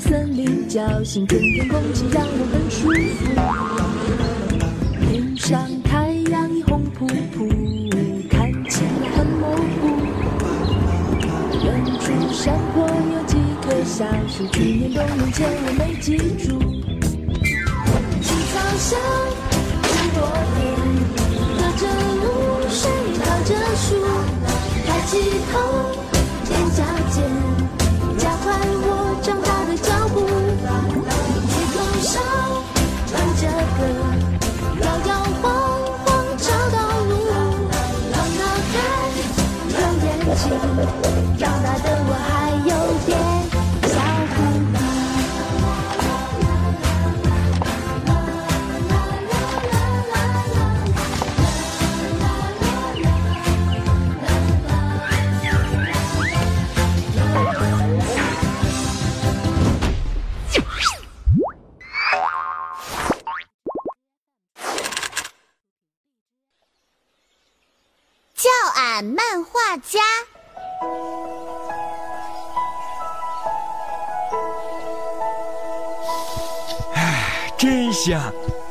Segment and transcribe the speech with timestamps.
[0.00, 3.24] 森林叫醒，春天空气让我很舒服。
[5.00, 7.48] 天上太阳已红扑扑，
[8.28, 9.82] 看起来很模糊。
[11.64, 11.66] 远
[12.00, 12.76] 处山坡
[13.12, 16.58] 有几棵小树，去年冬眠前我没记住。
[18.20, 18.98] 青草香，
[19.82, 20.16] 山坡
[20.56, 20.60] 边，
[21.56, 21.82] 隔着
[22.20, 22.24] 露
[22.68, 22.90] 水，
[23.22, 23.88] 靠着树，
[24.84, 25.12] 抬起
[25.52, 25.54] 头，
[69.88, 70.00] 家。
[77.56, 78.20] 真香！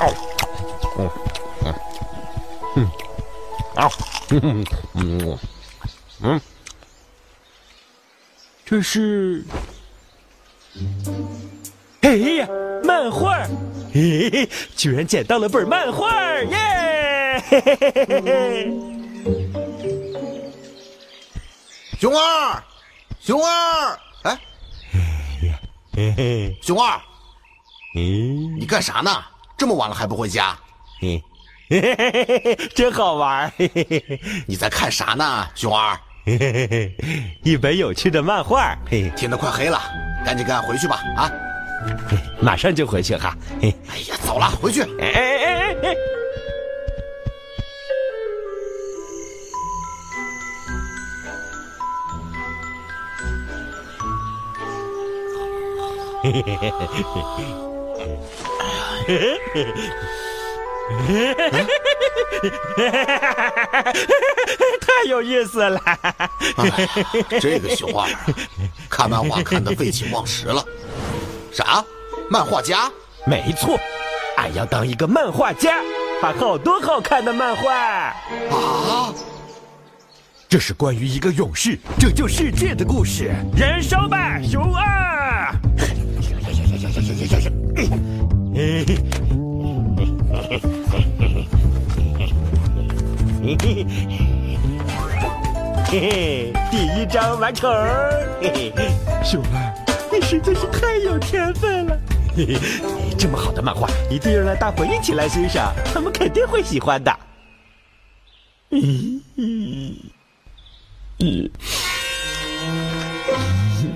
[0.00, 1.10] 哦，
[2.74, 2.88] 嗯，
[3.76, 3.88] 啊，
[4.30, 5.38] 嗯，
[6.22, 6.40] 嗯
[8.64, 9.44] 这是，
[12.00, 12.48] 哎呀，
[12.82, 13.48] 漫画儿！
[13.92, 17.42] 嘿嘿，居然捡到了本漫画儿耶！
[17.48, 18.89] 嘿嘿嘿嘿嘿
[22.00, 22.64] 熊二，
[23.20, 24.38] 熊二，哎，
[25.94, 26.98] 嘿嘿熊二，
[27.94, 29.10] 嗯你干啥呢？
[29.58, 30.56] 这么晚了还不回家？
[30.98, 31.22] 嘿
[31.68, 33.52] 嘿嘿嘿嘿嘿，真好玩儿！
[33.58, 35.94] 嘿嘿嘿嘿你在看啥呢，熊二？
[36.24, 39.78] 嘿嘿嘿嘿，一本有趣的漫画，嘿，天都快黑了，
[40.24, 41.02] 赶紧跟俺回去吧！
[41.18, 41.30] 啊，
[42.40, 43.36] 马上就回去哈！
[43.60, 44.80] 嘿，哎呀，走了，回去。
[44.98, 45.94] 哎哎哎哎哎！
[64.80, 65.80] 太有意思了！
[66.56, 66.88] 哎，
[67.40, 68.08] 这个熊二，
[68.88, 70.64] 看漫画看得废寝忘食了。
[71.52, 71.84] 啥？
[72.28, 72.90] 漫画家？
[73.26, 73.78] 没错，
[74.36, 75.80] 俺要当一个漫画家，
[76.20, 77.74] 画好多好看的漫画。
[77.74, 78.14] 啊？
[80.48, 83.32] 这是关于一个勇士拯救世界的故事。
[83.56, 85.09] 燃烧吧，熊二！
[95.90, 97.70] 嘿嘿，第一章完成。
[98.40, 98.90] 嘿嘿，
[99.24, 99.72] 熊二，
[100.12, 101.96] 你实在是太有天分了。
[102.36, 102.58] 嘿嘿，
[103.16, 107.16] 这么好的漫画，一定要让大伙一起来欣赏，他们肯定会喜欢的。
[108.70, 109.94] 嗯嗯
[111.20, 111.50] 嗯，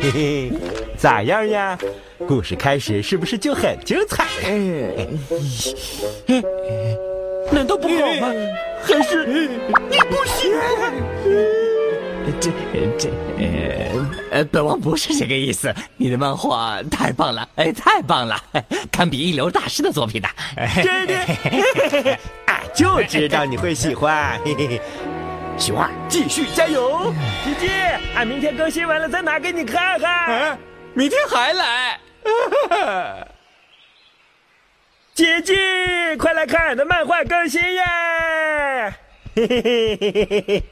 [0.00, 0.52] 嘿嘿，
[1.06, 1.78] 咋样呀？
[2.26, 4.30] 故事开始是不是就很精彩呀？
[7.52, 8.26] 难道不好吗？
[8.82, 9.46] 还是你
[10.10, 10.52] 不行？
[12.40, 12.50] 这
[12.98, 13.08] 这
[13.38, 13.44] 呃
[14.32, 15.72] 呃，本王不是这个意思。
[15.96, 18.36] 你的漫画太棒了，哎，太棒了，
[18.90, 20.28] 堪比一流大师的作品呐！
[20.82, 21.14] 真的，
[22.46, 24.40] 俺就知道你会喜欢。
[24.44, 24.80] 嘿嘿嘿，
[25.56, 27.14] 熊二，继续加油！
[27.44, 30.58] 姐姐，俺明天更新完了再拿给你看看。
[30.96, 32.00] 明天还来。
[35.12, 38.96] 姐姐，快来看俺的漫画更新呀！
[39.34, 40.64] 嘿嘿嘿嘿嘿嘿。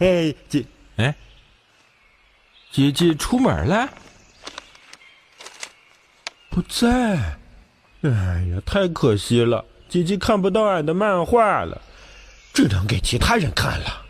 [0.00, 0.64] 哎，姐，
[0.96, 1.14] 哎，
[2.72, 3.88] 姐姐出门了？
[6.50, 6.88] 不在。
[8.02, 8.10] 哎
[8.50, 11.80] 呀，太可惜了，姐姐看不到俺的漫画了，
[12.52, 14.04] 只能给其他人看了。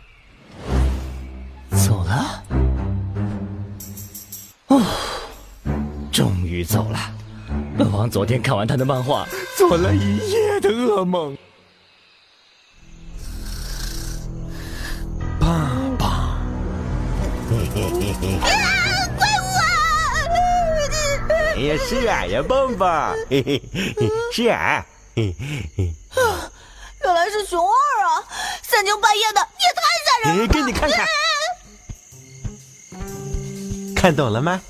[6.63, 6.99] 走了。
[7.77, 9.27] 本王昨天看完他的漫画，
[9.57, 11.35] 做了一夜的噩梦。
[15.39, 15.47] 爸
[15.97, 16.39] 爸，啊！
[19.17, 19.59] 怪物啊！
[21.55, 22.87] 哎呀，是俺、呀，蹦蹦，
[24.31, 24.85] 是俺、
[25.15, 25.33] 原
[27.15, 27.73] 来是熊二
[28.05, 28.23] 啊！
[28.61, 30.47] 三更半夜的，也太吓人了！
[30.47, 30.99] 给你看看。
[33.99, 34.61] 看懂了吗？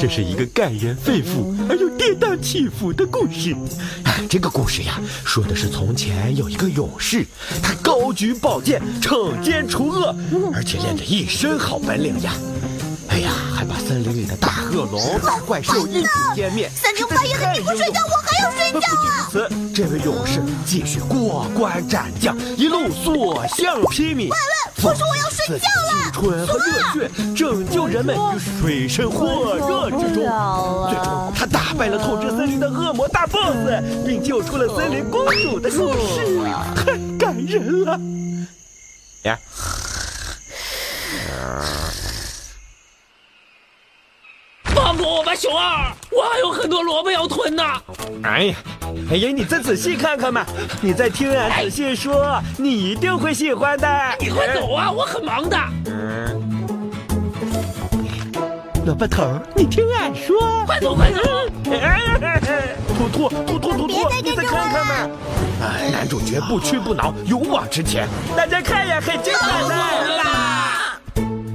[0.00, 3.54] 这是一个感人肺腑而又跌宕起伏的故事。
[4.02, 7.24] 哎，这个故事呀，说的是从前有一个勇士，
[7.62, 10.12] 他高举宝剑，惩奸除恶，
[10.52, 12.32] 而且练得一身好本领呀。
[13.06, 16.68] 哎呀，还把森林里的大恶龙、大怪兽一举歼灭。
[16.74, 19.30] 三更半夜的你不睡觉，我还要睡觉啊！
[19.30, 24.22] 不仅如此，这位勇士继续过关斩将，一路所向披靡。
[24.22, 26.02] 喂喂，我说我要睡觉了。
[26.02, 30.24] 青春和热血，拯救人们于水深火热之中。
[30.88, 36.40] 最终，他打败了统治森林的恶魔大 BOSS，并救出了森林公主的故事，
[36.74, 37.98] 太感人了。
[39.22, 39.38] 呀。
[44.92, 45.90] 放过我吧，熊二！
[46.10, 47.62] 我还有很多萝卜要吞呢。
[48.24, 48.54] 哎呀，
[49.10, 50.44] 哎呀，你再仔细看看嘛！
[50.82, 53.88] 你再听俺仔细说，你一定会喜欢的。
[54.20, 55.56] 你快走啊，我很忙的。
[58.84, 61.22] 萝卜头，你听俺说，快走快走！
[62.98, 65.08] 图图图图图图，你再看看嘛！
[65.62, 68.06] 哎，男主角不屈不挠，勇往直前，
[68.36, 69.74] 大家看呀，很精彩的。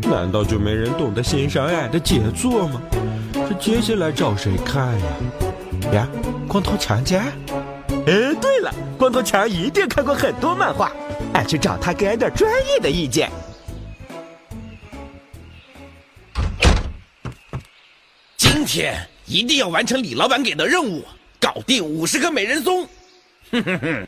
[0.09, 2.81] 难道就没人懂得欣赏俺的杰作吗？
[3.47, 5.05] 这接下来找谁看呀？
[5.93, 6.07] 呀，
[6.49, 7.23] 光头强家？
[8.05, 10.91] 哎，对了，光头强一定看过很多漫画，
[11.33, 13.31] 俺去找他给俺点专业的意见。
[18.35, 21.05] 今天一定要完成李老板给的任务，
[21.39, 22.85] 搞定五十个美人松。
[23.51, 24.07] 哼哼哼，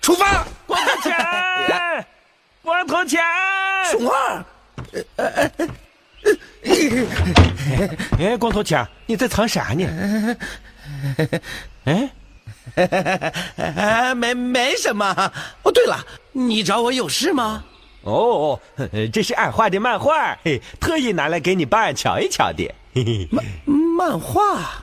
[0.00, 0.46] 出发！
[0.64, 2.04] 光头强，
[2.62, 3.20] 光头强，
[3.90, 4.44] 熊二。
[8.18, 10.36] 哎，光头强，你在藏啥呢？
[11.84, 12.10] 哎，
[14.14, 15.32] 没没什么。
[15.62, 17.64] 哦，对了，你找我有事吗？
[18.02, 18.60] 哦，
[19.12, 22.72] 这是俺画的漫画，嘿，特意拿来给你帮俺瞧一瞧的。
[23.30, 23.44] 漫
[23.98, 24.82] 漫画。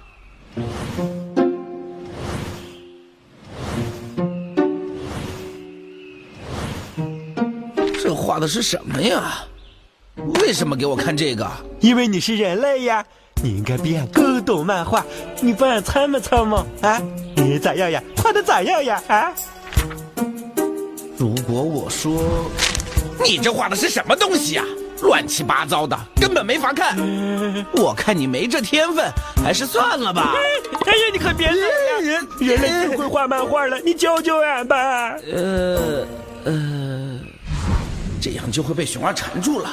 [8.02, 9.46] 这画的是什么呀？
[10.16, 11.50] 为什么给我看这个？
[11.80, 13.04] 因为你是人类呀，
[13.42, 15.04] 你应该比俺更懂漫画。
[15.42, 17.02] 你帮俺参谋参谋啊？
[17.36, 18.02] 你咋样呀？
[18.18, 19.02] 画的咋样呀？
[19.08, 19.34] 啊？
[21.18, 22.22] 如果我说，
[23.24, 24.64] 你这画的是什么东西呀？
[25.02, 26.96] 乱七八糟的，根本没法看。
[27.74, 29.12] 我看你没这天分，
[29.44, 30.36] 还是算了吧。
[30.86, 32.22] 哎呀，你可别来呀！
[32.40, 35.16] 人类最会画漫画了，你教教俺吧。
[35.32, 36.06] 呃
[36.46, 37.20] 呃，
[38.22, 39.70] 这样就会被熊二缠住了。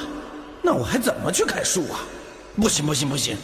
[0.62, 2.00] 那我还怎么去砍树啊？
[2.60, 3.36] 不行不行不行，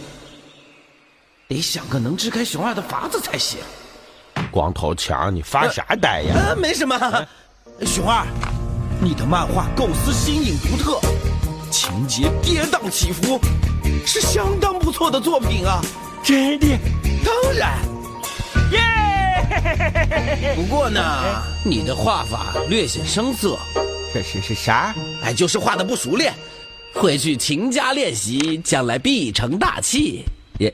[1.48, 3.60] 得想个能支开熊二的法子才行。
[4.50, 6.34] 光头强，你发啥呆呀？
[6.36, 6.98] 呃，没什么。
[7.86, 8.26] 熊二，
[9.00, 11.00] 你的漫画构思新颖独特，
[11.70, 13.40] 情节跌宕起伏，
[14.04, 15.80] 是相当不错的作品啊！
[16.22, 16.66] 真的？
[17.24, 17.78] 当然。
[18.72, 20.54] 耶！
[20.56, 21.00] 不过呢，
[21.64, 23.56] 你的画法略显生涩。
[24.12, 24.94] 这是是啥？
[25.22, 26.34] 哎，就是画的不熟练。
[27.00, 30.24] 回去勤加练习，将来必成大器。
[30.58, 30.72] 耶！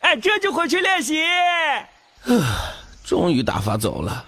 [0.00, 1.22] 哎这就回去练习。
[1.24, 2.74] 啊，
[3.04, 4.24] 终于打发走了。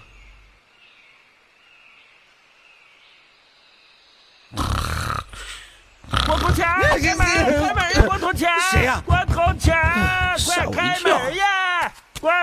[6.25, 7.25] 光头强，开门！
[7.25, 8.05] 开门！
[8.07, 9.01] 光头强，谁呀？
[9.05, 9.75] 光头强，
[10.45, 11.91] 快开门呀！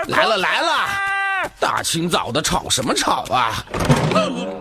[0.08, 1.50] 来了来了！
[1.58, 3.64] 大清早的吵什么吵啊？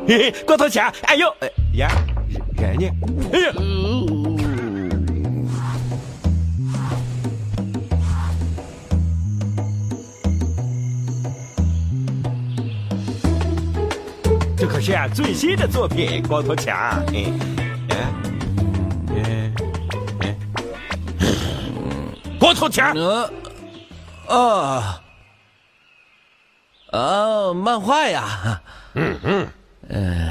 [0.07, 1.89] 嘿嘿，光头强，哎呦，哎呀，
[2.63, 2.89] 人呢？
[3.33, 3.53] 哎呀！
[14.57, 17.03] 这可是啊最新的作品，光头强。
[17.13, 17.39] 嗯
[19.09, 19.53] 嗯
[20.21, 20.33] 嗯，
[22.39, 22.93] 光头强。
[22.95, 23.29] 呃，
[24.27, 25.01] 啊，
[26.91, 28.61] 哦，漫画呀。
[28.95, 29.47] 嗯嗯。
[29.89, 30.22] 呃，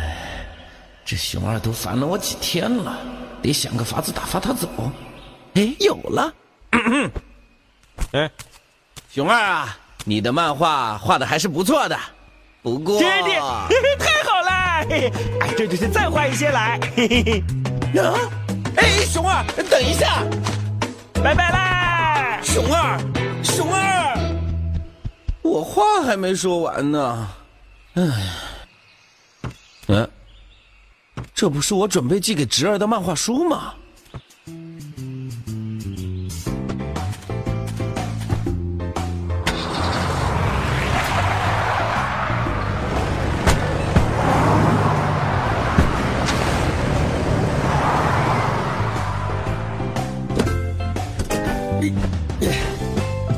[1.05, 2.99] 这熊二都烦了我几天了，
[3.43, 4.69] 得想个法子打发他走。
[5.55, 6.33] 哎，有了。
[6.71, 7.11] 嗯
[8.13, 8.31] 哎，
[9.11, 11.99] 熊二啊，你的漫画画的还是不错的。
[12.63, 13.31] 不过，真的，
[13.99, 14.51] 太好了！
[14.89, 15.11] 哎，
[15.57, 16.79] 这就是再画一些来。
[17.99, 18.15] 啊！
[18.77, 20.23] 哎，熊二，等一下，
[21.23, 22.41] 拜拜啦！
[22.43, 22.99] 熊二，
[23.43, 24.17] 熊二，
[25.43, 27.29] 我话还没说完呢。
[27.95, 28.03] 哎，
[29.89, 30.11] 嗯，
[31.43, 33.75] 这不是我准备寄给侄儿的漫画书吗？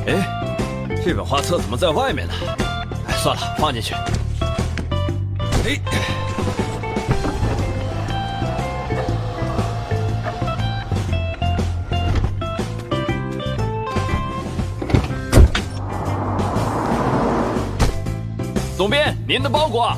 [0.06, 0.28] 哎，
[1.02, 2.34] 这本画册怎么在外面呢？
[3.08, 3.94] 哎，算了，放进去。
[5.64, 5.80] 哎。
[18.84, 19.96] 总编，您的包裹。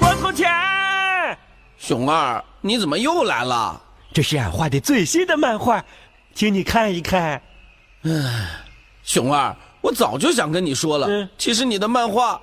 [0.00, 0.48] 我投钱。
[1.76, 3.78] 熊二，你怎么又来了？
[4.14, 5.84] 这是俺画的最新的漫画，
[6.32, 7.42] 请你看一看。
[8.04, 8.48] 唉，
[9.02, 12.40] 熊二，我早就想跟你说了，嗯其实你的漫画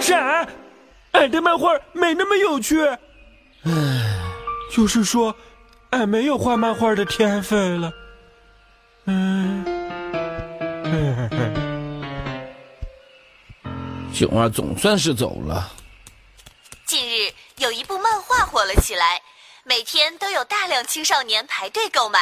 [0.00, 0.46] 啥？
[1.10, 2.80] 俺的漫画没那么有趣。
[3.64, 3.72] 唉，
[4.70, 5.34] 就是说，
[5.90, 7.92] 俺没有画漫画的天分了。
[9.06, 9.47] 嗯。
[14.14, 15.70] 熊二总算是走了。
[16.86, 19.20] 近日有一部漫画火了起来，
[19.64, 22.18] 每天都有大量青少年排队购买，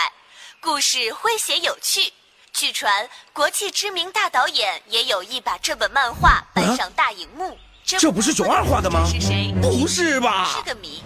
[0.61, 2.13] 故事诙谐有趣。
[2.53, 7.57] 据传，国际知名大导演也有意把这本漫画搬上大荧幕。
[7.85, 9.55] 这不是熊二画的吗是谁？
[9.63, 11.03] 不是吧是个谜。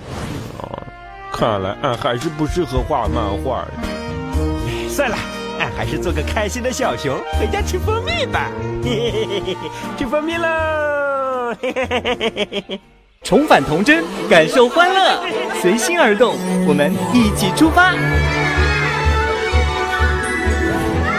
[1.33, 3.67] 看来俺还是不适合画漫画。
[4.89, 5.19] 算了，
[5.77, 8.51] 还是做个开心的小熊，回家吃蜂蜜吧。
[8.83, 9.57] 嘿嘿嘿嘿嘿，
[9.99, 11.55] 吃蜂蜜喽！
[11.61, 12.81] 嘿嘿嘿嘿嘿嘿。
[13.23, 15.23] 重返童真，感受欢乐，
[15.61, 16.35] 随心而动，
[16.67, 17.93] 我们一起出发，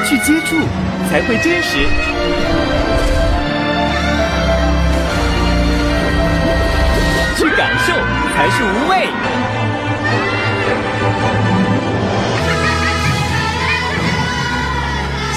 [0.03, 0.57] 去接触
[1.09, 1.85] 才会真实，
[7.37, 7.93] 去感受
[8.33, 9.07] 才是无畏。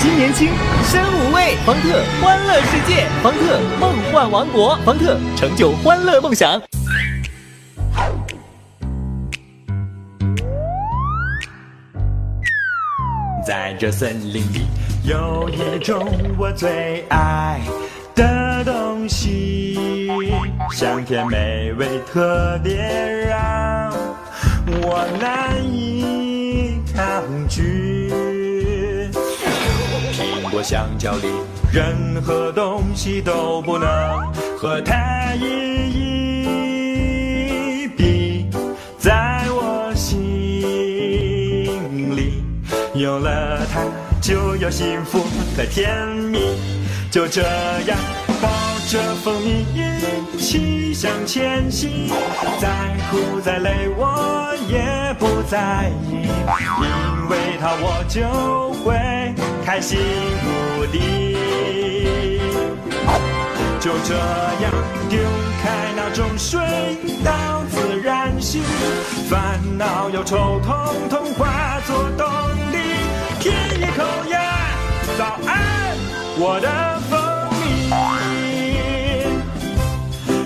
[0.05, 0.51] 新年轻，
[0.83, 6.61] 身无畏，方特欢乐世界，方特梦幻王国，方特成就欢乐梦想。
[13.47, 14.67] 在这森林里
[15.05, 16.07] 有一种
[16.37, 17.63] 我最爱
[18.15, 20.07] 的东西，
[20.71, 22.75] 香甜美味，特别
[23.27, 23.91] 让
[24.83, 27.84] 我难以抗拒。
[30.65, 31.29] 香蕉里
[31.71, 33.87] 任何东西都不能
[34.57, 35.45] 和它一
[37.83, 38.47] 一比，
[38.99, 40.17] 在我心
[42.17, 42.43] 里。
[42.95, 43.83] 有了它，
[44.23, 45.95] 就有幸福和甜
[46.33, 46.39] 蜜。
[47.11, 47.99] 就这样
[48.41, 48.49] 抱
[48.89, 52.09] 着蜂蜜一起向前行，
[52.59, 56.27] 再苦再累我也不在意，
[56.81, 58.95] 因为它我就会
[59.65, 60.99] 开心无敌。
[63.81, 64.73] 就这样
[65.09, 65.19] 丢
[65.63, 66.61] 开那种睡
[67.25, 68.63] 到自然醒，
[69.29, 72.27] 烦恼忧愁统统化作动
[72.73, 72.79] 力。
[73.41, 74.41] 舔一口呀，
[75.19, 75.97] 早安，
[76.39, 77.19] 我的蜂
[77.61, 77.91] 蜜，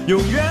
[0.06, 0.42] 永远